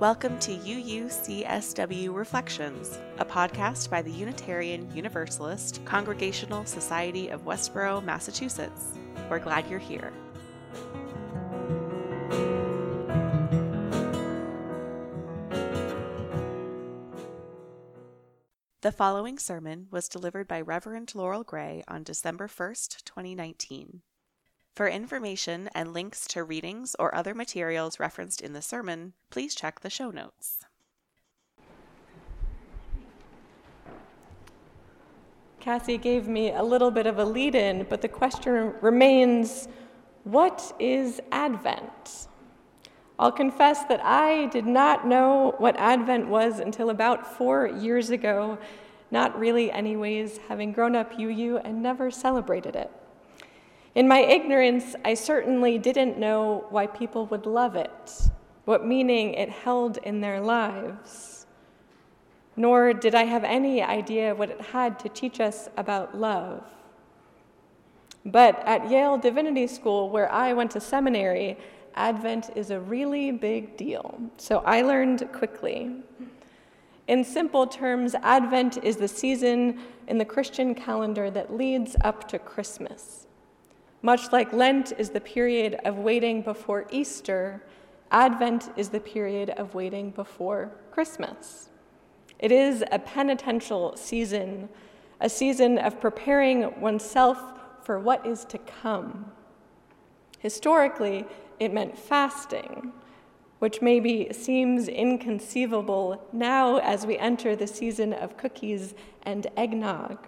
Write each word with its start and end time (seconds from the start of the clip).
Welcome 0.00 0.38
to 0.38 0.56
UUCSW 0.56 2.14
Reflections, 2.14 2.98
a 3.18 3.24
podcast 3.26 3.90
by 3.90 4.00
the 4.00 4.10
Unitarian 4.10 4.90
Universalist 4.96 5.84
Congregational 5.84 6.64
Society 6.64 7.28
of 7.28 7.44
Westborough, 7.44 8.00
Massachusetts. 8.00 8.94
We're 9.28 9.40
glad 9.40 9.68
you're 9.68 9.78
here. 9.78 10.10
The 18.80 18.92
following 18.92 19.38
sermon 19.38 19.86
was 19.90 20.08
delivered 20.08 20.48
by 20.48 20.62
Reverend 20.62 21.14
Laurel 21.14 21.44
Gray 21.44 21.84
on 21.86 22.04
December 22.04 22.48
1st, 22.48 23.04
2019. 23.04 24.00
For 24.74 24.88
information 24.88 25.68
and 25.74 25.92
links 25.92 26.26
to 26.28 26.44
readings 26.44 26.96
or 26.98 27.14
other 27.14 27.34
materials 27.34 28.00
referenced 28.00 28.40
in 28.40 28.52
the 28.52 28.62
sermon, 28.62 29.14
please 29.30 29.54
check 29.54 29.80
the 29.80 29.90
show 29.90 30.10
notes. 30.10 30.64
Cassie 35.58 35.98
gave 35.98 36.26
me 36.26 36.52
a 36.52 36.62
little 36.62 36.90
bit 36.90 37.06
of 37.06 37.18
a 37.18 37.24
lead 37.24 37.54
in, 37.54 37.84
but 37.90 38.00
the 38.00 38.08
question 38.08 38.72
remains 38.80 39.68
what 40.24 40.72
is 40.78 41.20
Advent? 41.32 42.28
I'll 43.18 43.32
confess 43.32 43.84
that 43.84 44.00
I 44.02 44.46
did 44.46 44.66
not 44.66 45.06
know 45.06 45.54
what 45.58 45.76
Advent 45.76 46.28
was 46.28 46.60
until 46.60 46.88
about 46.88 47.26
four 47.36 47.66
years 47.66 48.08
ago, 48.08 48.58
not 49.10 49.38
really, 49.38 49.70
anyways, 49.70 50.38
having 50.48 50.72
grown 50.72 50.96
up 50.96 51.18
UU 51.18 51.58
and 51.58 51.82
never 51.82 52.10
celebrated 52.10 52.76
it. 52.76 52.90
In 53.94 54.06
my 54.06 54.20
ignorance, 54.20 54.94
I 55.04 55.14
certainly 55.14 55.76
didn't 55.76 56.16
know 56.16 56.64
why 56.70 56.86
people 56.86 57.26
would 57.26 57.44
love 57.44 57.74
it, 57.74 58.30
what 58.64 58.86
meaning 58.86 59.34
it 59.34 59.48
held 59.48 59.96
in 59.98 60.20
their 60.20 60.40
lives. 60.40 61.46
Nor 62.56 62.92
did 62.92 63.16
I 63.16 63.24
have 63.24 63.42
any 63.42 63.82
idea 63.82 64.34
what 64.34 64.50
it 64.50 64.60
had 64.60 64.98
to 65.00 65.08
teach 65.08 65.40
us 65.40 65.68
about 65.76 66.16
love. 66.16 66.62
But 68.24 68.62
at 68.64 68.88
Yale 68.90 69.18
Divinity 69.18 69.66
School, 69.66 70.08
where 70.10 70.30
I 70.30 70.52
went 70.52 70.70
to 70.72 70.80
seminary, 70.80 71.56
Advent 71.94 72.50
is 72.54 72.70
a 72.70 72.78
really 72.78 73.32
big 73.32 73.76
deal, 73.76 74.20
so 74.36 74.58
I 74.58 74.82
learned 74.82 75.28
quickly. 75.32 75.90
In 77.08 77.24
simple 77.24 77.66
terms, 77.66 78.14
Advent 78.22 78.76
is 78.84 78.96
the 78.96 79.08
season 79.08 79.80
in 80.06 80.18
the 80.18 80.24
Christian 80.24 80.76
calendar 80.76 81.28
that 81.30 81.52
leads 81.52 81.96
up 82.04 82.28
to 82.28 82.38
Christmas. 82.38 83.26
Much 84.02 84.32
like 84.32 84.52
Lent 84.52 84.92
is 84.98 85.10
the 85.10 85.20
period 85.20 85.78
of 85.84 85.98
waiting 85.98 86.40
before 86.42 86.86
Easter, 86.90 87.62
Advent 88.10 88.70
is 88.76 88.88
the 88.88 89.00
period 89.00 89.50
of 89.50 89.74
waiting 89.74 90.10
before 90.10 90.72
Christmas. 90.90 91.68
It 92.38 92.50
is 92.50 92.82
a 92.90 92.98
penitential 92.98 93.94
season, 93.96 94.68
a 95.20 95.28
season 95.28 95.78
of 95.78 96.00
preparing 96.00 96.80
oneself 96.80 97.38
for 97.84 98.00
what 98.00 98.26
is 98.26 98.44
to 98.46 98.58
come. 98.58 99.30
Historically, 100.38 101.26
it 101.60 101.72
meant 101.72 101.96
fasting, 101.96 102.92
which 103.58 103.82
maybe 103.82 104.28
seems 104.32 104.88
inconceivable 104.88 106.26
now 106.32 106.78
as 106.78 107.06
we 107.06 107.18
enter 107.18 107.54
the 107.54 107.66
season 107.66 108.14
of 108.14 108.38
cookies 108.38 108.94
and 109.22 109.46
eggnog. 109.56 110.26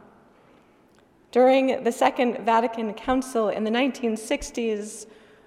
During 1.33 1.83
the 1.83 1.91
Second 1.91 2.44
Vatican 2.44 2.92
Council 2.92 3.48
in 3.48 3.64
the 3.64 3.70
1960s, 3.70 5.06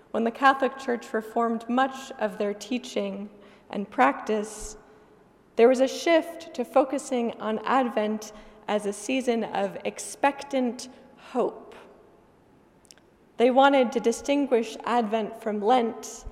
when 0.10 0.24
the 0.24 0.32
Catholic 0.32 0.80
Church 0.80 1.14
reformed 1.14 1.70
much 1.70 2.12
of 2.18 2.40
their 2.40 2.56
teaching 2.56 3.30
and 3.70 3.88
practice, 3.88 4.78
there 5.58 5.68
was 5.68 5.82
a 5.82 5.88
shift 5.88 6.56
to 6.56 6.66
focusing 6.66 7.40
on 7.40 7.60
Advent 7.60 8.34
as 8.68 8.88
a 8.88 8.94
season 8.94 9.44
of 9.44 9.78
expectant 9.86 10.90
hope. 11.18 11.76
They 13.38 13.52
wanted 13.52 13.92
to 13.92 14.00
distinguish 14.00 14.78
Advent 14.86 15.40
from 15.40 15.62
Lent, 15.62 16.26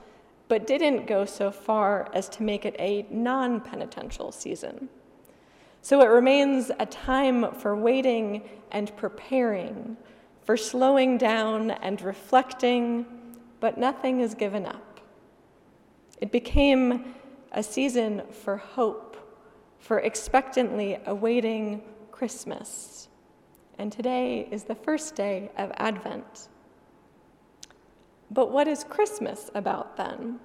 but 0.47 0.65
didn't 0.65 1.05
go 1.05 1.25
so 1.25 1.51
far 1.51 2.09
as 2.11 2.27
to 2.29 2.41
make 2.41 2.65
it 2.65 2.75
a 2.79 3.05
non 3.11 3.61
penitential 3.61 4.31
season. 4.31 4.89
So 5.83 5.99
it 5.99 6.05
remains 6.05 6.71
a 6.79 6.85
time 6.85 7.51
for 7.55 7.75
waiting 7.75 8.47
and 8.71 8.95
preparing, 8.95 9.97
for 10.45 10.55
slowing 10.55 11.17
down 11.17 11.71
and 11.71 12.01
reflecting, 12.01 13.05
but 13.59 13.77
nothing 13.77 14.21
is 14.21 14.33
given 14.33 14.65
up. 14.65 15.01
It 16.21 16.31
became 16.31 17.13
a 17.51 17.61
season 17.61 18.21
for 18.31 18.55
hope, 18.55 19.17
for 19.77 19.99
expectantly 19.99 20.99
awaiting 21.05 21.83
Christmas. 22.11 23.09
And 23.77 23.91
today 23.91 24.47
is 24.51 24.63
the 24.63 24.75
first 24.75 25.15
day 25.15 25.51
of 25.57 25.69
Advent. 25.75 26.47
But 28.31 28.53
what 28.53 28.69
is 28.69 28.85
Christmas 28.85 29.51
about 29.53 29.97
then? 29.97 30.39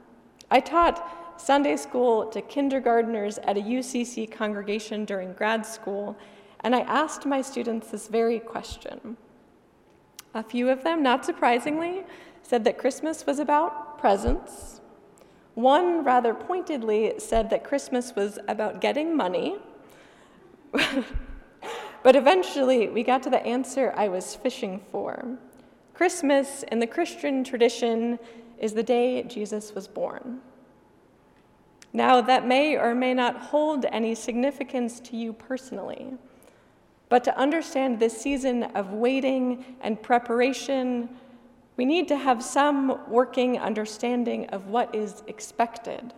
I 0.50 0.59
taught 0.59 1.28
Sunday 1.41 1.76
school 1.76 2.26
to 2.26 2.43
kindergarteners 2.43 3.38
at 3.44 3.56
a 3.56 3.60
UCC 3.60 4.31
congregation 4.31 5.04
during 5.04 5.32
grad 5.32 5.65
school, 5.65 6.16
and 6.60 6.75
I 6.75 6.81
asked 6.81 7.25
my 7.25 7.41
students 7.41 7.91
this 7.91 8.09
very 8.09 8.41
question. 8.41 9.16
A 10.34 10.43
few 10.43 10.69
of 10.69 10.82
them, 10.84 11.03
not 11.03 11.25
surprisingly, 11.25 12.04
said 12.43 12.65
that 12.65 12.78
Christmas 12.78 13.25
was 13.27 13.38
about 13.38 13.98
presents. 13.98 14.81
One 15.54 16.04
rather 16.04 16.34
pointedly 16.34 17.15
said 17.19 17.50
that 17.50 17.65
Christmas 17.65 18.15
was 18.15 18.38
about 18.48 18.81
getting 18.81 19.16
money. 19.16 19.56
but 20.72 22.16
eventually, 22.16 22.88
we 22.88 23.03
got 23.03 23.22
to 23.25 23.31
the 23.31 23.44
answer 23.44 23.93
I 23.97 24.09
was 24.09 24.34
fishing 24.34 24.81
for. 24.91 25.38
Christmas, 25.94 26.62
in 26.65 26.78
the 26.78 26.87
Christian 26.87 27.43
tradition, 27.43 28.19
is 28.59 28.72
the 28.72 28.82
day 28.82 29.22
Jesus 29.25 29.75
was 29.75 29.88
born. 29.88 30.41
Now, 31.93 32.21
that 32.21 32.47
may 32.47 32.76
or 32.76 32.94
may 32.94 33.15
not 33.15 33.37
hold 33.37 33.84
any 33.87 34.15
significance 34.15 35.00
to 35.00 35.16
you 35.16 35.32
personally, 35.32 36.15
but 37.09 37.25
to 37.25 37.37
understand 37.37 37.99
this 37.99 38.21
season 38.21 38.65
of 38.65 38.93
waiting 38.93 39.65
and 39.81 40.00
preparation, 40.03 41.09
we 41.77 41.84
need 41.84 42.09
to 42.09 42.16
have 42.16 42.43
some 42.43 43.00
working 43.09 43.59
understanding 43.59 44.47
of 44.50 44.66
what 44.66 44.94
is 44.94 45.22
expected. 45.27 46.12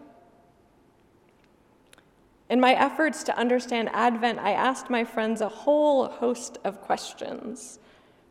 In 2.48 2.58
my 2.60 2.72
efforts 2.72 3.22
to 3.24 3.38
understand 3.38 3.90
Advent, 3.92 4.40
I 4.40 4.52
asked 4.52 4.90
my 4.90 5.04
friends 5.04 5.40
a 5.40 5.48
whole 5.48 6.08
host 6.08 6.58
of 6.64 6.80
questions. 6.80 7.78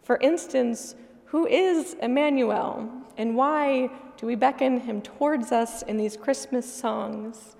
For 0.03 0.17
instance, 0.17 0.95
who 1.25 1.47
is 1.47 1.95
Emmanuel, 2.01 2.91
and 3.17 3.35
why 3.35 3.89
do 4.19 4.25
we 4.25 4.35
beckon 4.35 4.81
him 4.81 5.01
towards 5.01 5.53
us 5.53 5.81
in 5.83 5.95
these 5.95 6.17
Christmas 6.17 6.71
songs? 6.71 7.55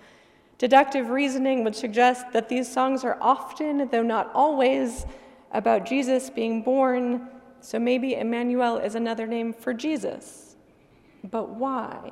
Deductive 0.57 1.09
reasoning 1.09 1.63
would 1.63 1.75
suggest 1.75 2.33
that 2.33 2.49
these 2.49 2.69
songs 2.69 3.05
are 3.05 3.17
often, 3.21 3.87
though 3.87 4.03
not 4.03 4.29
always, 4.33 5.05
about 5.53 5.85
Jesus 5.85 6.29
being 6.29 6.61
born, 6.61 7.29
so 7.61 7.79
maybe 7.79 8.15
Emmanuel 8.15 8.75
is 8.77 8.95
another 8.95 9.25
name 9.25 9.53
for 9.53 9.73
Jesus. 9.73 10.57
But 11.23 11.51
why? 11.51 12.11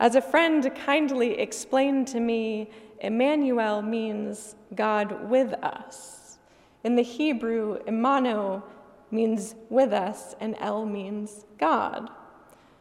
As 0.00 0.14
a 0.14 0.22
friend 0.22 0.74
kindly 0.74 1.38
explained 1.38 2.08
to 2.08 2.20
me, 2.20 2.70
Emmanuel 3.00 3.82
means 3.82 4.56
God 4.74 5.28
with 5.28 5.52
us. 5.62 6.38
In 6.84 6.96
the 6.96 7.02
Hebrew, 7.02 7.80
Imano 7.84 8.62
means 9.10 9.56
with 9.68 9.92
us, 9.92 10.34
and 10.40 10.56
El 10.58 10.86
means 10.86 11.44
God. 11.58 12.08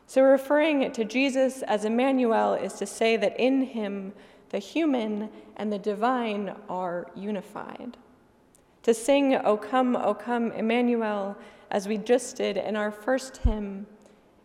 So, 0.05 0.21
referring 0.21 0.91
to 0.91 1.05
Jesus 1.05 1.61
as 1.63 1.85
Emmanuel 1.85 2.53
is 2.53 2.73
to 2.73 2.85
say 2.85 3.17
that 3.17 3.39
in 3.39 3.63
him 3.63 4.13
the 4.49 4.59
human 4.59 5.29
and 5.57 5.71
the 5.71 5.79
divine 5.79 6.55
are 6.69 7.07
unified. 7.15 7.97
To 8.83 8.93
sing, 8.93 9.35
O 9.35 9.57
come, 9.57 9.95
O 9.95 10.13
come, 10.13 10.51
Emmanuel, 10.51 11.37
as 11.71 11.87
we 11.87 11.97
just 11.97 12.35
did 12.35 12.57
in 12.57 12.75
our 12.75 12.91
first 12.91 13.37
hymn, 13.37 13.87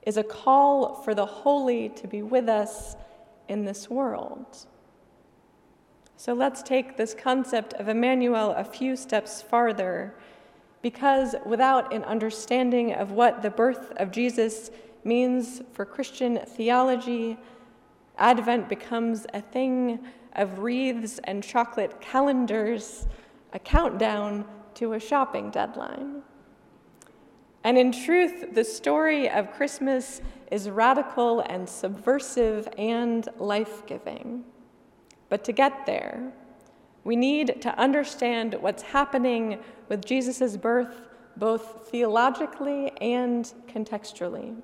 is 0.03 0.17
a 0.17 0.23
call 0.23 0.95
for 1.03 1.15
the 1.15 1.27
holy 1.27 1.91
to 1.91 2.07
be 2.07 2.23
with 2.23 2.49
us 2.49 2.97
in 3.49 3.65
this 3.65 3.91
world. 3.91 4.67
So 6.17 6.33
let's 6.33 6.63
take 6.63 6.97
this 6.97 7.15
concept 7.15 7.75
of 7.75 7.89
Emmanuel 7.89 8.53
a 8.53 8.65
few 8.65 8.97
steps 8.97 9.43
farther, 9.43 10.15
because 10.81 11.35
without 11.45 11.93
an 11.93 12.05
understanding 12.05 12.95
of 12.95 13.11
what 13.11 13.43
the 13.43 13.51
birth 13.51 13.93
of 13.97 14.11
Jesus 14.11 14.71
means 15.09 15.63
for 15.73 15.85
Christian 15.85 16.39
theology, 16.47 17.39
Advent 18.19 18.69
becomes 18.69 19.27
a 19.33 19.41
thing 19.41 19.99
of 20.35 20.59
wreaths 20.59 21.19
and 21.25 21.43
chocolate 21.43 22.01
calendars, 22.01 23.09
a 23.53 23.59
countdown 23.59 24.45
to 24.75 24.93
a 24.93 25.01
shopping 25.01 25.51
deadline. 25.51 26.23
And 27.65 27.77
in 27.77 27.91
truth, 27.91 28.55
the 28.55 28.65
story 28.65 29.29
of 29.29 29.53
Christmas 29.53 30.21
is 30.53 30.71
radical 30.71 31.41
and 31.41 31.69
subversive 31.69 32.69
and 32.79 33.29
life 33.39 33.85
giving. 33.87 34.45
But 35.29 35.45
to 35.45 35.53
get 35.53 35.85
there, 35.87 36.33
we 37.05 37.17
need 37.17 37.61
to 37.63 37.79
understand 37.79 38.55
what's 38.61 38.83
happening 38.83 39.59
with 39.89 40.05
Jesus' 40.05 40.57
birth, 40.57 41.09
both 41.37 41.89
theologically 41.91 42.93
and 43.01 43.53
contextually. 43.67 44.57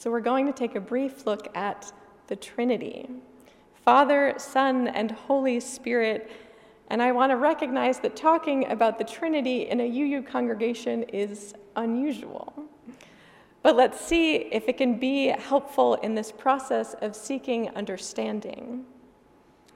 So, 0.00 0.12
we're 0.12 0.20
going 0.20 0.46
to 0.46 0.52
take 0.52 0.76
a 0.76 0.80
brief 0.80 1.26
look 1.26 1.48
at 1.56 1.92
the 2.28 2.36
Trinity 2.36 3.08
Father, 3.84 4.32
Son, 4.36 4.86
and 4.86 5.10
Holy 5.10 5.58
Spirit. 5.58 6.30
And 6.86 7.02
I 7.02 7.10
want 7.10 7.32
to 7.32 7.36
recognize 7.36 7.98
that 8.00 8.14
talking 8.14 8.70
about 8.70 8.98
the 8.98 9.02
Trinity 9.02 9.68
in 9.68 9.80
a 9.80 9.84
UU 9.84 10.22
congregation 10.22 11.02
is 11.02 11.52
unusual. 11.74 12.52
But 13.64 13.74
let's 13.74 14.00
see 14.00 14.36
if 14.36 14.68
it 14.68 14.76
can 14.76 15.00
be 15.00 15.34
helpful 15.36 15.94
in 15.94 16.14
this 16.14 16.30
process 16.30 16.94
of 17.00 17.16
seeking 17.16 17.68
understanding. 17.70 18.84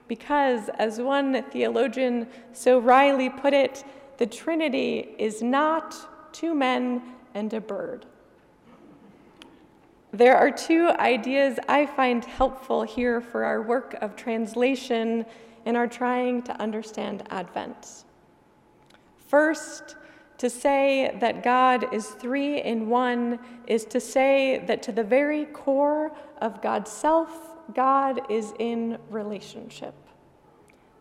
Because, 0.07 0.69
as 0.79 1.01
one 1.01 1.43
theologian 1.51 2.29
so 2.53 2.79
wryly 2.79 3.29
put 3.29 3.53
it, 3.53 3.83
the 4.19 4.25
Trinity 4.25 5.15
is 5.19 5.41
not 5.41 6.31
two 6.31 6.55
men 6.55 7.01
and 7.33 7.53
a 7.53 7.59
bird. 7.59 8.05
There 10.13 10.37
are 10.37 10.51
two 10.51 10.89
ideas 10.99 11.57
I 11.67 11.87
find 11.87 12.23
helpful 12.23 12.83
here 12.83 13.19
for 13.19 13.43
our 13.43 13.63
work 13.63 13.95
of 13.99 14.15
translation 14.15 15.25
in 15.65 15.75
our 15.75 15.87
trying 15.87 16.43
to 16.43 16.61
understand 16.61 17.23
Advent. 17.31 18.03
First, 19.17 19.95
to 20.37 20.51
say 20.51 21.17
that 21.19 21.41
God 21.41 21.91
is 21.91 22.05
three 22.05 22.61
in 22.61 22.89
one 22.89 23.39
is 23.65 23.85
to 23.85 23.99
say 23.99 24.63
that 24.67 24.83
to 24.83 24.91
the 24.91 25.03
very 25.03 25.45
core 25.45 26.15
of 26.41 26.61
God's 26.61 26.91
self, 26.91 27.55
God 27.73 28.29
is 28.29 28.53
in 28.59 28.99
relationship, 29.09 29.95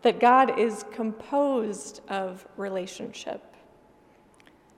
that 0.01 0.21
God 0.21 0.59
is 0.59 0.87
composed 0.91 2.01
of 2.09 2.47
relationship. 2.57 3.52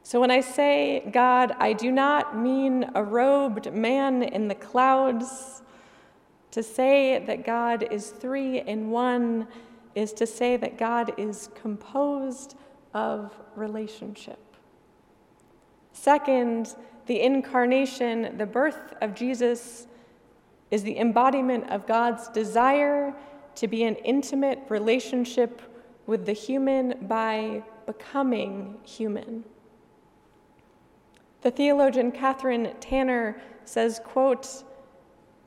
So 0.07 0.21
when 0.21 0.31
I 0.31 0.43
say 0.43 1.03
God, 1.13 1.57
I 1.59 1.73
do 1.73 1.91
not 1.91 2.39
mean 2.39 2.91
a 2.95 3.03
robed 3.03 3.73
man 3.73 4.23
in 4.23 4.49
the 4.49 4.55
clouds. 4.55 5.63
To 6.51 6.63
say 6.63 7.25
that 7.27 7.45
God 7.45 7.89
is 7.91 8.11
three 8.11 8.61
in 8.61 8.91
one 8.91 9.49
is 9.95 10.13
to 10.13 10.27
say 10.27 10.59
that 10.59 10.77
God 10.77 11.15
is 11.19 11.49
composed 11.55 12.55
of 12.93 13.35
relationship. 13.57 14.39
Second, 15.95 16.77
the 17.07 17.23
incarnation, 17.23 18.37
the 18.37 18.47
birth 18.47 18.93
of 19.01 19.15
Jesus, 19.15 19.87
is 20.71 20.83
the 20.83 20.99
embodiment 20.99 21.71
of 21.71 21.87
God's 21.87 22.29
desire 22.29 23.15
to 23.55 23.67
be 23.67 23.85
in 23.85 23.95
intimate 23.97 24.61
relationship 24.69 25.63
with 26.07 26.27
the 26.27 26.33
human 26.35 27.07
by 27.07 27.63
becoming 27.87 28.77
human. 28.85 29.45
The 31.45 31.51
theologian 31.51 32.11
Kathryn 32.11 32.75
Tanner 32.81 33.37
says, 33.67 34.01
quote, 34.03 34.65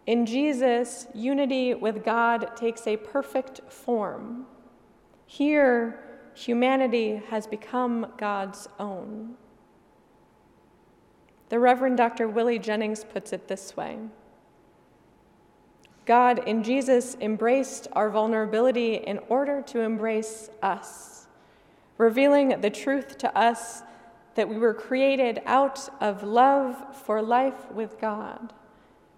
in 0.06 0.28
Jesus, 0.28 1.08
unity 1.16 1.74
with 1.74 2.06
God 2.06 2.56
takes 2.56 2.86
a 2.86 2.98
perfect 2.98 3.62
form. 3.68 4.46
Here, 5.26 6.00
humanity 6.36 7.20
has 7.30 7.48
become 7.48 8.14
God's 8.16 8.70
own. 8.80 9.34
The 11.50 11.58
Reverend 11.60 11.98
Dr. 11.98 12.28
Willie 12.28 12.60
Jennings 12.60 13.04
puts 13.04 13.34
it 13.34 13.48
this 13.48 13.76
way 13.76 13.98
God 16.06 16.48
in 16.48 16.62
Jesus 16.62 17.18
embraced 17.20 17.88
our 17.94 18.12
vulnerability 18.12 18.98
in 18.98 19.18
order 19.30 19.64
to 19.64 19.82
embrace 19.82 20.52
us, 20.62 21.26
revealing 21.98 22.62
the 22.62 22.70
truth 22.70 23.18
to 23.18 23.36
us 23.36 23.82
that 24.38 24.48
we 24.48 24.58
were 24.60 24.74
created 24.74 25.42
out 25.48 25.90
of 26.00 26.22
love 26.22 26.96
for 26.96 27.24
life 27.24 27.72
with 27.72 28.00
God, 28.00 28.54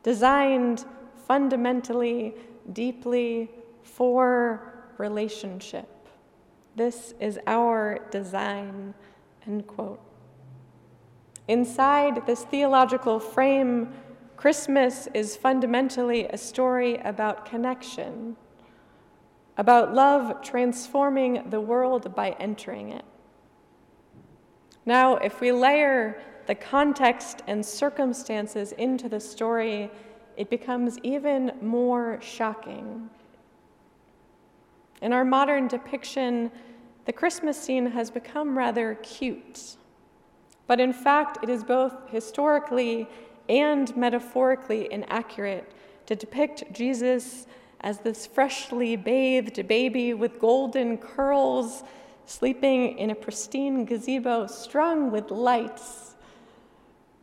designed 0.01 0.86
fundamentally, 1.27 2.33
deeply 2.71 3.51
for 3.83 4.81
relationship. 4.98 5.89
This 6.77 7.13
is 7.19 7.38
our 7.48 8.00
design, 8.12 8.94
end 9.45 9.68
quote. 9.68 10.00
Inside 11.50 12.25
this 12.25 12.45
theological 12.45 13.19
frame, 13.19 13.92
Christmas 14.38 15.10
is 15.13 15.36
fundamentally 15.36 16.27
a 16.27 16.38
story 16.38 16.95
about 16.95 17.45
connection, 17.45 18.38
about 19.57 19.94
love 19.94 20.42
transforming 20.42 21.50
the 21.50 21.60
world 21.60 22.16
by 22.16 22.38
entering 22.39 22.94
it. 22.94 23.04
Now, 24.89 25.18
if 25.18 25.39
we 25.39 25.51
layer 25.51 26.19
the 26.47 26.56
context 26.56 27.44
and 27.45 27.63
circumstances 27.63 28.71
into 28.71 29.07
the 29.07 29.19
story, 29.19 29.91
it 30.36 30.50
becomes 30.50 30.97
even 31.03 31.51
more 31.62 32.18
shocking. 32.24 33.07
In 35.03 35.13
our 35.13 35.24
modern 35.24 35.68
depiction, 35.68 36.50
the 37.06 37.13
Christmas 37.13 37.56
scene 37.56 37.86
has 37.86 38.09
become 38.09 38.57
rather 38.57 38.95
cute. 39.03 39.77
But 40.65 40.80
in 40.80 40.92
fact, 40.92 41.38
it 41.44 41.50
is 41.50 41.63
both 41.63 41.94
historically 42.09 43.07
and 43.47 43.95
metaphorically 43.95 44.92
inaccurate 44.92 45.71
to 46.07 46.15
depict 46.15 46.63
Jesus 46.74 47.45
as 47.81 48.00
this 48.00 48.25
freshly 48.25 48.95
bathed 48.95 49.68
baby 49.68 50.15
with 50.15 50.39
golden 50.39 50.97
curls 50.97 51.83
sleeping 52.29 52.95
in 52.99 53.09
a 53.09 53.15
pristine 53.15 53.85
gazebo 53.85 54.45
strung 54.45 55.09
with 55.09 55.31
lights. 55.31 56.15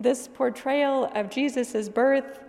This 0.00 0.26
portrayal 0.26 1.08
of 1.14 1.30
Jesus' 1.30 1.88
birth 1.88 2.44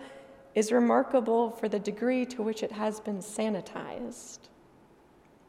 is 0.56 0.72
remarkable 0.72 1.52
for 1.52 1.70
the 1.70 1.78
degree 1.78 2.26
to 2.26 2.42
which 2.42 2.64
it 2.64 2.72
has 2.72 3.00
been 3.00 3.20
sanitized. 3.20 4.40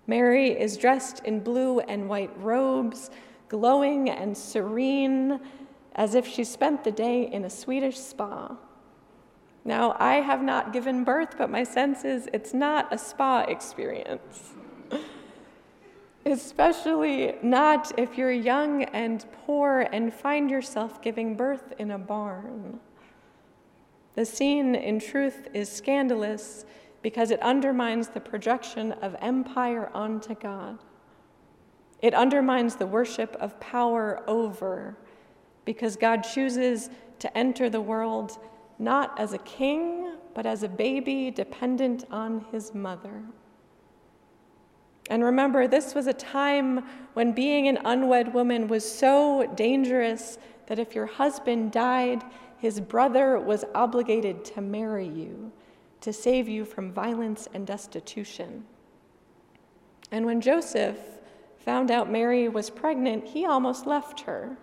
Mary 0.06 0.50
is 0.50 0.76
dressed 0.76 1.25
in 1.25 1.40
blue 1.40 1.81
and 1.81 2.10
white 2.10 2.31
robes, 2.43 3.11
glowing 3.49 4.11
and 4.11 4.37
serene, 4.37 5.40
as 5.94 6.14
if 6.14 6.26
she 6.26 6.44
spent 6.44 6.84
the 6.84 6.93
day 6.93 7.22
in 7.22 7.46
a 7.46 7.50
Swedish 7.50 7.99
spa. 7.99 8.54
Now, 9.64 9.97
I 9.99 10.16
have 10.16 10.42
not 10.42 10.75
given 10.75 11.04
birth, 11.04 11.37
but 11.38 11.49
my 11.49 11.64
sense 11.64 12.04
is 12.04 12.28
it's 12.35 12.52
not 12.52 12.92
a 12.92 12.99
spa 12.99 13.47
experience 13.49 14.52
especially 16.32 17.35
not 17.42 17.92
if 17.99 18.18
you're 18.18 18.32
young 18.32 18.85
and 18.85 19.25
poor 19.44 19.88
and 19.92 20.12
find 20.12 20.50
yourself 20.50 21.00
giving 21.02 21.37
birth 21.37 21.73
in 21.78 21.92
a 21.92 21.99
barn. 21.99 22.80
The 24.14 24.25
scene, 24.25 24.75
in 24.75 24.99
truth, 24.99 25.49
is 25.54 25.70
scandalous 25.70 26.64
because 27.02 27.30
it 27.30 27.40
undermines 27.40 28.08
the 28.08 28.20
projection 28.20 28.92
of 28.92 29.14
empire 29.20 29.90
onto 29.94 30.35
God. 30.35 30.78
It 32.02 32.14
undermines 32.14 32.76
the 32.76 32.87
worship 32.87 33.37
of 33.40 33.58
power 33.61 34.23
over 34.26 34.97
because 35.64 35.97
God 35.97 36.23
chooses 36.23 36.90
to 37.18 37.38
enter 37.38 37.68
the 37.68 37.80
world 37.80 38.38
not 38.78 39.18
as 39.18 39.32
a 39.32 39.38
king, 39.38 40.16
but 40.35 40.47
as 40.47 40.62
a 40.62 40.68
baby 40.68 41.30
dependent 41.30 42.04
on 42.11 42.44
his 42.52 42.75
mother. 42.75 43.23
And 45.09 45.25
remember, 45.25 45.67
this 45.67 45.95
was 45.95 46.07
a 46.07 46.12
time 46.12 46.85
when 47.15 47.33
being 47.33 47.67
an 47.69 47.79
unwed 47.85 48.35
woman 48.35 48.69
was 48.69 48.91
so 48.91 49.50
dangerous 49.57 50.38
that 50.67 50.79
if 50.79 50.95
your 50.95 51.07
husband 51.07 51.73
died, 51.73 52.23
his 52.59 52.81
brother 52.81 53.38
was 53.38 53.65
obligated 53.75 54.45
to 54.47 54.61
marry 54.61 55.09
you 55.09 55.50
to 56.00 56.12
save 56.12 56.49
you 56.49 56.65
from 56.65 56.93
violence 56.93 57.49
and 57.55 57.67
destitution. 57.67 58.65
And 60.11 60.25
when 60.25 60.41
Joseph 60.41 60.99
found 61.59 61.91
out 61.91 62.11
Mary 62.11 62.49
was 62.49 62.71
pregnant, 62.71 63.27
he 63.27 63.45
almost 63.45 63.87
left 63.87 64.21
her. 64.21 64.57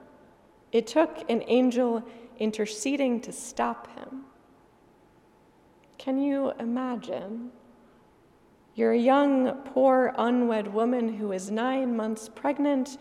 It 0.72 0.88
took 0.88 1.30
an 1.30 1.44
angel 1.48 2.04
interceding 2.40 3.22
to 3.22 3.32
stop 3.32 3.88
him. 3.98 4.24
Can 5.98 6.20
you 6.20 6.52
imagine? 6.60 7.52
You're 8.76 8.92
a 8.92 8.98
young, 8.98 9.54
poor, 9.64 10.14
unwed 10.18 10.68
woman 10.68 11.16
who 11.16 11.32
is 11.32 11.50
nine 11.50 11.96
months 11.96 12.30
pregnant 12.30 12.98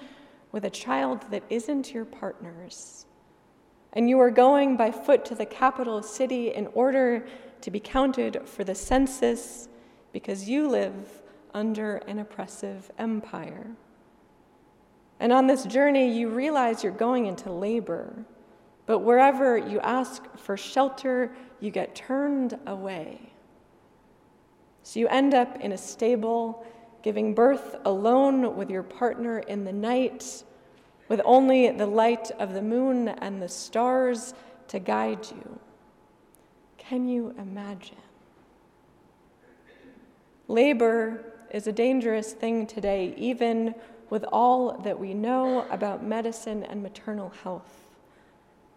with 0.53 0.65
a 0.65 0.71
child 0.71 1.25
that 1.33 1.43
isn't 1.51 1.93
your 1.93 2.05
partner's. 2.05 3.07
And 3.93 4.09
you 4.09 4.21
are 4.21 4.31
going 4.31 4.77
by 4.77 4.93
foot 4.93 5.25
to 5.27 5.35
the 5.35 5.47
capital 5.47 6.01
city 6.01 6.55
in 6.55 6.69
order 6.75 7.27
to 7.61 7.71
be 7.73 7.81
counted 7.81 8.43
for 8.45 8.63
the 8.63 8.75
census 8.75 9.69
because 10.13 10.49
you 10.49 10.69
live 10.69 11.23
under 11.55 11.97
an 12.07 12.21
oppressive 12.21 12.89
empire. 12.99 13.67
And 15.19 15.33
on 15.33 15.49
this 15.49 15.65
journey, 15.65 16.17
you 16.17 16.29
realize 16.29 16.85
you're 16.85 16.93
going 16.93 17.27
into 17.27 17.51
labor. 17.51 18.15
But 18.87 19.01
wherever 19.01 19.59
you 19.59 19.81
ask 19.81 20.23
for 20.37 20.57
shelter, 20.57 21.35
you 21.59 21.73
get 21.73 21.97
turned 21.97 22.59
away. 22.67 23.34
So 24.85 25.01
you 25.01 25.09
end 25.09 25.33
up 25.33 25.61
in 25.61 25.73
a 25.73 25.79
stable, 25.79 26.65
giving 27.03 27.35
birth 27.35 27.77
alone 27.87 28.55
with 28.55 28.71
your 28.71 28.83
partner 28.83 29.39
in 29.41 29.65
the 29.65 29.73
night, 29.73 30.45
with 31.09 31.23
only 31.25 31.71
the 31.71 31.87
light 31.87 32.31
of 32.39 32.53
the 32.53 32.61
moon 32.61 33.09
and 33.09 33.41
the 33.41 33.49
stars 33.49 34.35
to 34.69 34.79
guide 34.79 35.27
you. 35.31 35.59
Can 36.77 37.09
you 37.09 37.35
imagine? 37.39 37.97
Labor 40.49 41.33
is 41.51 41.67
a 41.67 41.73
dangerous 41.73 42.35
thing 42.35 42.67
today, 42.67 43.15
even 43.17 43.75
with 44.11 44.25
all 44.33 44.77
that 44.83 45.01
we 45.01 45.15
know 45.15 45.67
about 45.71 46.05
medicine 46.05 46.63
and 46.63 46.83
maternal 46.83 47.33
health. 47.43 47.89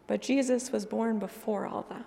But 0.08 0.22
Jesus 0.22 0.72
was 0.72 0.86
born 0.86 1.20
before 1.20 1.68
all 1.68 1.86
that. 1.90 2.06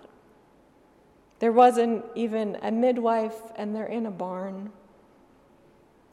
There 1.40 1.52
wasn't 1.52 2.04
even 2.14 2.58
a 2.62 2.70
midwife, 2.70 3.40
and 3.56 3.74
they're 3.74 3.86
in 3.86 4.06
a 4.06 4.10
barn. 4.10 4.70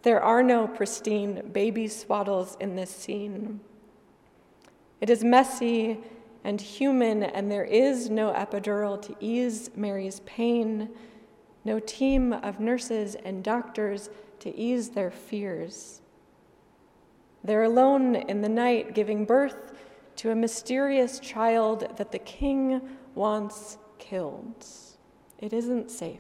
There 0.04 0.22
are 0.22 0.42
no 0.42 0.68
pristine 0.68 1.50
baby 1.52 1.88
swaddles 1.88 2.56
in 2.62 2.76
this 2.76 2.90
scene. 2.90 3.60
It 5.02 5.10
is 5.10 5.26
messy 5.26 6.00
and 6.46 6.62
human, 6.62 7.24
and 7.24 7.52
there 7.52 7.66
is 7.66 8.10
no 8.10 8.32
epidural 8.32 9.02
to 9.02 9.16
ease 9.20 9.70
Mary's 9.76 10.22
pain, 10.22 10.90
no 11.66 11.78
team 11.80 12.32
of 12.32 12.62
nurses 12.62 13.16
and 13.16 13.44
doctors 13.44 14.10
to 14.40 14.56
ease 14.56 14.92
their 14.92 15.12
fears. 15.12 16.02
They're 17.44 17.64
alone 17.64 18.16
in 18.16 18.42
the 18.42 18.50
night, 18.50 18.96
giving 18.96 19.26
birth 19.26 19.74
to 20.18 20.32
a 20.32 20.36
mysterious 20.36 21.20
child 21.20 21.98
that 21.98 22.14
the 22.14 22.20
king 22.20 22.82
wants 23.14 23.78
killed. 24.00 24.66
It 25.40 25.54
isn't 25.54 25.92
safe. 25.92 26.20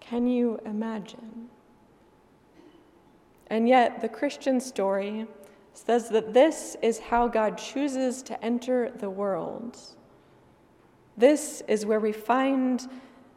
Can 0.00 0.26
you 0.26 0.60
imagine? 0.64 1.48
And 3.48 3.68
yet, 3.68 4.00
the 4.00 4.08
Christian 4.08 4.60
story 4.60 5.26
says 5.74 6.08
that 6.10 6.32
this 6.32 6.76
is 6.82 6.98
how 6.98 7.28
God 7.28 7.58
chooses 7.58 8.22
to 8.22 8.44
enter 8.44 8.90
the 8.90 9.10
world. 9.10 9.78
This 11.16 11.62
is 11.68 11.84
where 11.84 12.00
we 12.00 12.12
find 12.12 12.88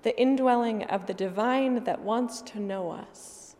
the 0.03 0.17
indwelling 0.19 0.83
of 0.83 1.05
the 1.05 1.13
divine 1.13 1.83
that 1.83 2.01
wants 2.01 2.41
to 2.43 2.59
know 2.59 2.91
us. 2.91 3.55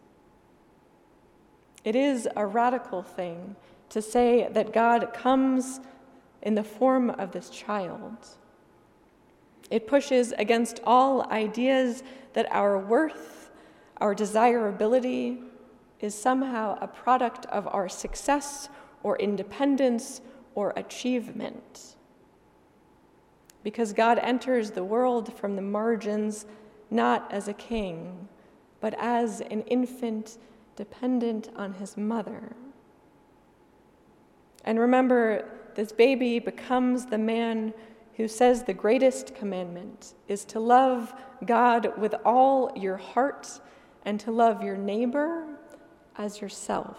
It 1.84 1.96
is 1.96 2.28
a 2.36 2.46
radical 2.46 3.04
thing 3.04 3.56
to 3.90 4.02
say 4.02 4.48
that 4.52 4.74
God 4.74 5.14
comes 5.14 5.80
in 6.42 6.56
the 6.56 6.64
form 6.64 7.10
of 7.10 7.32
this 7.32 7.50
child. 7.50 8.18
It 9.72 9.88
pushes 9.88 10.32
against 10.38 10.80
all 10.84 11.24
ideas 11.32 12.04
that 12.34 12.48
our 12.52 12.78
worth, 12.78 13.50
our 13.98 14.14
desirability, 14.14 15.40
is 16.00 16.14
somehow 16.14 16.78
a 16.82 16.88
product 16.88 17.46
of 17.48 17.68
our 17.68 17.90
success 17.90 18.70
or 19.04 19.18
independence 19.18 20.22
or 20.54 20.74
achievement. 20.76 21.96
Because 23.64 23.94
God 23.94 24.20
enters 24.20 24.72
the 24.72 24.84
world 24.84 25.34
from 25.34 25.56
the 25.56 25.62
margins 25.62 26.46
not 26.92 27.32
as 27.32 27.48
a 27.48 27.54
king, 27.54 28.28
but 28.80 28.94
as 29.00 29.42
an 29.42 29.62
infant 29.64 30.38
dependent 30.76 31.50
on 31.56 31.74
his 31.74 31.98
mother. 31.98 32.56
And 34.64 34.80
remember, 34.80 35.50
this 35.76 35.92
baby 35.92 36.40
becomes 36.40 37.06
the 37.06 37.18
man 37.18 37.74
who 38.18 38.28
says 38.28 38.64
the 38.64 38.74
greatest 38.74 39.36
commandment 39.36 40.14
is 40.28 40.46
to 40.46 40.60
love 40.60 41.14
God 41.46 41.98
with 41.98 42.16
all 42.24 42.72
your 42.76 42.98
heart 42.98 43.60
and 44.04 44.20
to 44.22 44.32
love 44.32 44.64
your 44.64 44.78
neighbor 44.78 45.46
as 46.18 46.40
yourself. 46.40 46.98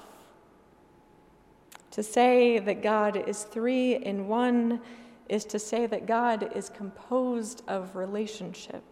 To 1.93 2.03
say 2.03 2.59
that 2.59 2.83
God 2.83 3.17
is 3.29 3.45
three 3.45 3.97
in 3.97 4.29
one 4.29 4.81
is 5.29 5.45
to 5.47 5.59
say 5.59 5.87
that 5.87 6.07
God 6.07 6.53
is 6.55 6.69
composed 6.69 7.63
of 7.67 7.97
relationship, 7.97 8.85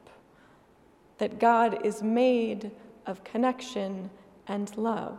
that 1.19 1.38
God 1.38 1.85
is 1.85 2.02
made 2.02 2.71
of 3.07 3.23
connection 3.23 4.11
and 4.49 4.75
love. 4.76 5.19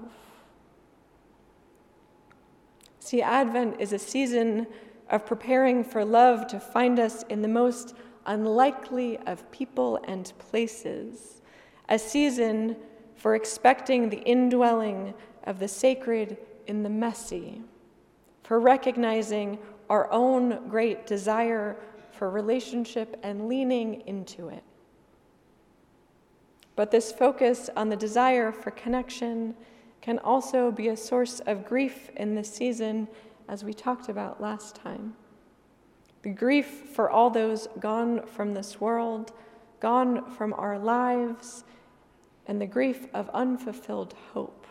See, 2.99 3.21
Advent 3.21 3.79
is 3.79 3.93
a 3.93 3.99
season 3.99 4.65
of 5.09 5.25
preparing 5.25 5.83
for 5.83 6.03
love 6.03 6.47
to 6.47 6.59
find 6.59 6.99
us 6.99 7.23
in 7.29 7.41
the 7.41 7.47
most 7.47 7.95
unlikely 8.25 9.17
of 9.27 9.49
people 9.51 9.99
and 10.05 10.33
places, 10.39 11.41
a 11.89 11.99
season 11.99 12.75
for 13.15 13.35
expecting 13.35 14.09
the 14.09 14.21
indwelling 14.23 15.13
of 15.43 15.59
the 15.59 15.67
sacred 15.67 16.37
in 16.67 16.83
the 16.83 16.89
messy, 16.89 17.61
for 18.43 18.59
recognizing 18.59 19.57
our 19.89 20.11
own 20.11 20.67
great 20.67 21.05
desire 21.05 21.77
for 22.11 22.29
relationship 22.29 23.19
and 23.23 23.47
leaning 23.47 24.01
into 24.07 24.49
it. 24.49 24.63
But 26.75 26.91
this 26.91 27.11
focus 27.11 27.69
on 27.75 27.89
the 27.89 27.95
desire 27.95 28.51
for 28.51 28.71
connection 28.71 29.55
can 30.01 30.19
also 30.19 30.71
be 30.71 30.89
a 30.89 30.97
source 30.97 31.39
of 31.41 31.65
grief 31.65 32.09
in 32.15 32.35
this 32.35 32.53
season, 32.53 33.07
as 33.47 33.63
we 33.63 33.73
talked 33.73 34.09
about 34.09 34.41
last 34.41 34.75
time. 34.75 35.15
The 36.23 36.29
grief 36.29 36.65
for 36.93 37.09
all 37.09 37.29
those 37.29 37.67
gone 37.79 38.25
from 38.25 38.53
this 38.53 38.81
world, 38.81 39.31
gone 39.79 40.29
from 40.31 40.53
our 40.53 40.79
lives, 40.79 41.63
and 42.47 42.59
the 42.59 42.65
grief 42.65 43.07
of 43.13 43.29
unfulfilled 43.29 44.15
hope. 44.33 44.65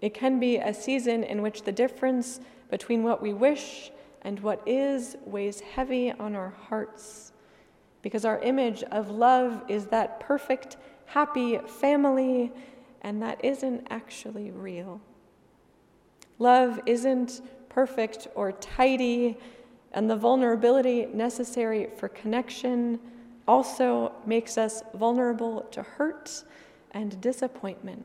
It 0.00 0.14
can 0.14 0.38
be 0.38 0.56
a 0.56 0.72
season 0.72 1.24
in 1.24 1.42
which 1.42 1.62
the 1.62 1.72
difference 1.72 2.40
between 2.70 3.02
what 3.02 3.22
we 3.22 3.32
wish 3.32 3.90
and 4.22 4.40
what 4.40 4.66
is 4.66 5.16
weighs 5.24 5.60
heavy 5.60 6.12
on 6.12 6.34
our 6.34 6.50
hearts, 6.50 7.32
because 8.02 8.24
our 8.24 8.38
image 8.40 8.82
of 8.84 9.10
love 9.10 9.62
is 9.68 9.86
that 9.86 10.20
perfect, 10.20 10.76
happy 11.06 11.58
family 11.58 12.52
and 13.02 13.22
that 13.22 13.44
isn't 13.44 13.86
actually 13.90 14.50
real. 14.50 15.00
Love 16.38 16.80
isn't 16.86 17.40
perfect 17.68 18.28
or 18.34 18.52
tidy, 18.52 19.38
and 19.92 20.08
the 20.10 20.16
vulnerability 20.16 21.06
necessary 21.06 21.88
for 21.96 22.08
connection 22.08 22.98
also 23.48 24.12
makes 24.26 24.58
us 24.58 24.82
vulnerable 24.94 25.62
to 25.70 25.82
hurt 25.82 26.44
and 26.92 27.20
disappointment. 27.20 28.04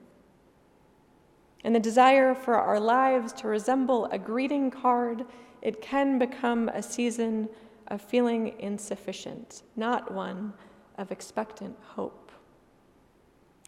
And 1.64 1.76
the 1.76 1.80
desire 1.80 2.34
for 2.34 2.56
our 2.56 2.80
lives 2.80 3.34
to 3.34 3.48
resemble 3.48 4.06
a 4.06 4.18
greeting 4.18 4.72
card, 4.72 5.26
it 5.62 5.82
can 5.82 6.18
become 6.18 6.70
a 6.70 6.82
season 6.82 7.50
of 7.88 8.02
feeling 8.02 8.60
insufficient, 8.60 9.64
not 9.76 10.12
one 10.12 10.54
of 10.98 11.12
expectant 11.12 11.76
hope. 11.82 12.32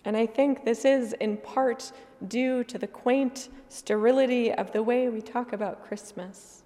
And 0.05 0.17
I 0.17 0.25
think 0.25 0.65
this 0.65 0.85
is 0.85 1.13
in 1.13 1.37
part 1.37 1.91
due 2.27 2.63
to 2.65 2.77
the 2.77 2.87
quaint 2.87 3.49
sterility 3.69 4.51
of 4.51 4.71
the 4.71 4.83
way 4.83 5.09
we 5.09 5.21
talk 5.21 5.53
about 5.53 5.85
Christmas. 5.85 6.63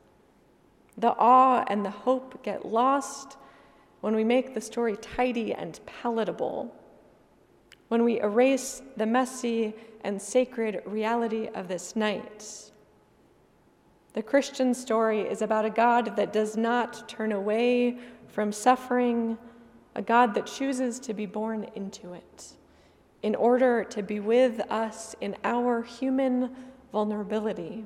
The 0.97 1.15
awe 1.17 1.63
and 1.67 1.85
the 1.85 1.91
hope 1.91 2.43
get 2.43 2.65
lost 2.65 3.37
when 4.01 4.15
we 4.15 4.23
make 4.23 4.53
the 4.53 4.61
story 4.61 4.97
tidy 4.97 5.53
and 5.53 5.79
palatable, 5.85 6.73
when 7.89 8.03
we 8.03 8.19
erase 8.21 8.81
the 8.95 9.05
messy 9.05 9.75
and 10.01 10.19
sacred 10.19 10.81
reality 10.85 11.47
of 11.53 11.67
this 11.67 11.95
night. 11.95 12.71
The 14.13 14.23
Christian 14.23 14.73
story 14.73 15.21
is 15.21 15.43
about 15.43 15.65
a 15.65 15.69
God 15.69 16.15
that 16.15 16.33
does 16.33 16.57
not 16.57 17.07
turn 17.07 17.31
away 17.31 17.97
from 18.27 18.51
suffering, 18.51 19.37
a 19.93 20.01
God 20.01 20.33
that 20.33 20.47
chooses 20.47 20.99
to 21.01 21.13
be 21.13 21.27
born 21.27 21.67
into 21.75 22.13
it 22.13 22.53
in 23.23 23.35
order 23.35 23.83
to 23.83 24.03
be 24.03 24.19
with 24.19 24.59
us 24.71 25.15
in 25.21 25.35
our 25.43 25.81
human 25.81 26.55
vulnerability. 26.91 27.85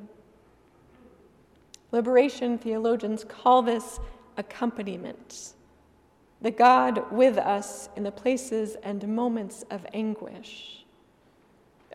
Liberation 1.92 2.58
theologians 2.58 3.24
call 3.24 3.62
this 3.62 4.00
accompaniment, 4.38 5.54
the 6.42 6.52
God 6.52 7.12
with 7.12 7.38
us 7.38 7.90
in 7.96 8.04
the 8.04 8.12
places 8.12 8.76
and 8.84 9.08
moments 9.08 9.64
of 9.70 9.86
anguish. 9.94 10.86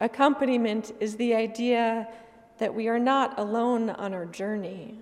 Accompaniment 0.01 0.93
is 1.01 1.17
the 1.17 1.35
idea 1.35 2.09
that 2.59 2.75
we 2.75 2.89
are 2.89 2.99
not 2.99 3.39
alone 3.39 3.91
on 3.91 4.13
our 4.13 4.27
journey 4.27 4.99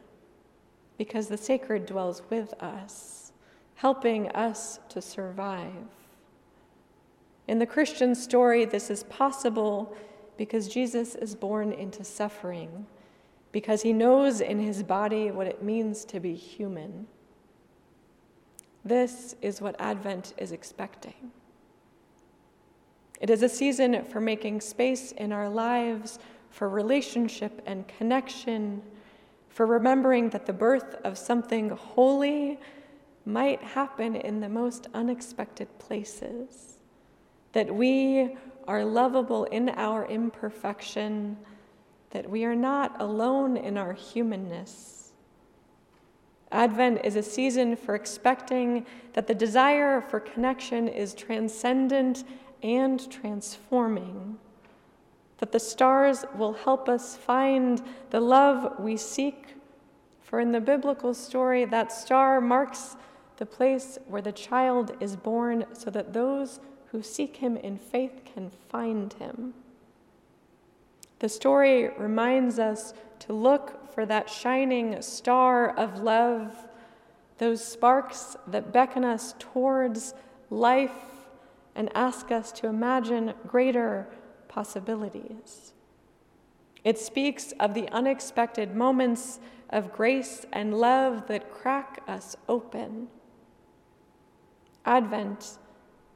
because 0.99 1.26
the 1.26 1.37
sacred 1.37 1.87
dwells 1.87 2.23
with 2.31 2.53
us, 2.62 3.33
helping 3.75 4.29
us 4.31 4.79
to 4.88 5.03
survive. 5.03 5.73
In 7.46 7.58
the 7.58 7.66
Christian 7.66 8.14
story, 8.14 8.64
this 8.64 8.90
is 8.90 9.02
possible 9.04 9.94
because 10.36 10.68
Jesus 10.68 11.14
is 11.14 11.34
born 11.34 11.72
into 11.72 12.02
suffering, 12.02 12.86
because 13.52 13.82
he 13.82 13.92
knows 13.92 14.40
in 14.40 14.58
his 14.58 14.82
body 14.82 15.30
what 15.30 15.46
it 15.46 15.62
means 15.62 16.04
to 16.06 16.20
be 16.20 16.34
human. 16.34 17.06
This 18.84 19.36
is 19.40 19.60
what 19.60 19.76
Advent 19.78 20.34
is 20.38 20.52
expecting. 20.52 21.32
It 23.20 23.30
is 23.30 23.42
a 23.42 23.48
season 23.48 24.04
for 24.04 24.20
making 24.20 24.60
space 24.60 25.12
in 25.12 25.32
our 25.32 25.48
lives 25.48 26.18
for 26.50 26.68
relationship 26.68 27.62
and 27.66 27.86
connection, 27.88 28.82
for 29.48 29.66
remembering 29.66 30.30
that 30.30 30.46
the 30.46 30.52
birth 30.52 30.96
of 31.04 31.16
something 31.16 31.70
holy 31.70 32.58
might 33.24 33.62
happen 33.62 34.16
in 34.16 34.40
the 34.40 34.48
most 34.48 34.88
unexpected 34.94 35.68
places, 35.78 36.74
that 37.54 37.73
we 37.73 38.37
are 38.66 38.84
lovable 38.84 39.44
in 39.44 39.68
our 39.70 40.06
imperfection, 40.06 41.37
that 42.11 42.28
we 42.28 42.44
are 42.44 42.56
not 42.56 43.00
alone 43.00 43.56
in 43.56 43.78
our 43.78 43.92
humanness. 43.92 45.12
Advent 46.50 47.00
is 47.04 47.14
a 47.16 47.23
season 47.23 47.76
for 47.76 47.94
expecting 47.94 48.84
that 49.12 49.28
the 49.28 49.34
desire 49.34 50.00
for 50.00 50.18
connection 50.18 50.88
is 50.88 51.14
transcendent 51.14 52.25
and 52.64 53.08
transforming, 53.11 54.37
that 55.38 55.52
the 55.52 55.61
stars 55.61 56.25
will 56.37 56.54
help 56.54 56.88
us 56.88 57.16
find 57.16 57.82
the 58.11 58.20
love 58.20 58.80
we 58.80 58.96
seek. 58.96 59.54
For 60.23 60.40
in 60.40 60.50
the 60.50 60.61
biblical 60.61 61.14
story, 61.14 61.66
that 61.66 61.92
star 61.92 62.40
marks 62.40 62.96
the 63.37 63.46
place 63.46 63.99
where 64.08 64.23
the 64.23 64.32
child 64.32 64.96
is 64.99 65.14
born 65.14 65.66
so 65.73 65.90
that 65.90 66.12
those 66.12 66.58
who 66.94 67.02
seek 67.02 67.38
him 67.38 67.56
in 67.56 67.76
faith 67.76 68.22
can 68.24 68.48
find 68.68 69.14
him. 69.14 69.52
The 71.18 71.28
story 71.28 71.88
reminds 71.98 72.60
us 72.60 72.94
to 73.18 73.32
look 73.32 73.92
for 73.92 74.06
that 74.06 74.30
shining 74.30 75.02
star 75.02 75.76
of 75.76 75.98
love, 75.98 76.68
those 77.38 77.66
sparks 77.66 78.36
that 78.46 78.72
beckon 78.72 79.04
us 79.04 79.34
towards 79.40 80.14
life 80.50 80.92
and 81.74 81.90
ask 81.96 82.30
us 82.30 82.52
to 82.52 82.68
imagine 82.68 83.34
greater 83.44 84.06
possibilities. 84.46 85.72
It 86.84 86.96
speaks 86.96 87.54
of 87.58 87.74
the 87.74 87.88
unexpected 87.88 88.76
moments 88.76 89.40
of 89.68 89.92
grace 89.92 90.46
and 90.52 90.78
love 90.78 91.26
that 91.26 91.50
crack 91.50 92.04
us 92.06 92.36
open. 92.48 93.08
Advent 94.84 95.58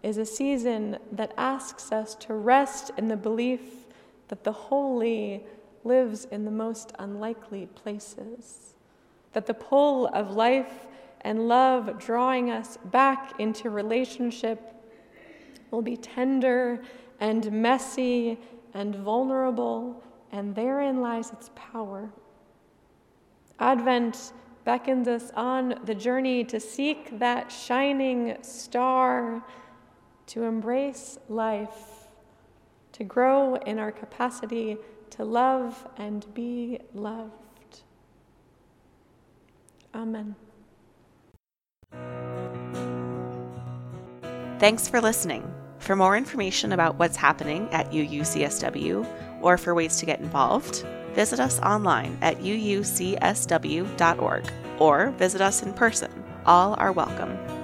is 0.03 0.19
a 0.19 0.27
season 0.27 0.99
that 1.13 1.33
asks 1.37 1.93
us 1.93 2.15
to 2.15 2.35
rest 2.35 2.91
in 2.97 3.09
the 3.09 3.17
belief 3.17 3.87
that 4.29 4.45
the 4.45 4.53
holy 4.53 5.45
lives 5.85 6.27
in 6.27 6.45
the 6.45 6.51
most 6.51 6.93
unlikely 6.99 7.67
places, 7.67 8.75
that 9.33 9.47
the 9.47 9.55
pull 9.55 10.07
of 10.09 10.33
life 10.33 10.87
and 11.23 11.49
love 11.49 11.99
drawing 11.99 12.51
us 12.51 12.79
back 12.87 13.39
into 13.41 13.71
relationship 13.71 14.75
will 15.71 15.83
be 15.83 15.97
tender 15.97 16.83
and 17.21 17.51
messy 17.51 18.39
and 18.75 18.95
vulnerable, 18.95 20.03
and 20.31 20.55
therein 20.55 21.01
lies 21.01 21.33
its 21.33 21.51
power. 21.55 22.11
Advent 23.59 24.33
beckons 24.65 25.09
us 25.09 25.33
on 25.35 25.81
the 25.85 25.95
journey 25.95 26.45
to 26.45 26.61
seek 26.61 27.19
that 27.19 27.51
shining 27.51 28.37
star, 28.43 29.43
to 30.29 30.45
embrace 30.45 31.19
life, 31.29 32.09
to 32.93 33.05
grow 33.05 33.57
in 33.57 33.79
our 33.79 33.93
capacity 33.93 34.79
to 35.11 35.25
love 35.25 35.87
and 35.97 36.33
be 36.35 36.79
loved. 36.95 37.33
Amen. 39.95 40.35
Thanks 44.59 44.89
for 44.89 45.01
listening. 45.01 45.55
For 45.79 45.97
more 45.97 46.17
information 46.17 46.73
about 46.73 46.99
what's 46.99 47.17
happening 47.17 47.69
at 47.71 47.93
UUCSW 47.93 49.41
or 49.41 49.57
for 49.57 49.75
ways 49.75 49.97
to 49.99 50.07
get 50.07 50.21
involved, 50.21 50.85
visit 51.13 51.41
us 51.41 51.61
online 51.61 52.19
at 52.21 52.39
uucsw.org 52.39 54.53
or 54.79 55.11
visit 55.13 55.41
us 55.41 55.63
in 55.63 55.73
person. 55.73 56.25
All 56.45 56.75
are 56.75 56.93
welcome. 56.93 57.58